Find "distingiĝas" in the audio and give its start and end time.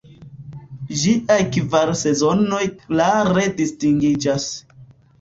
3.63-4.53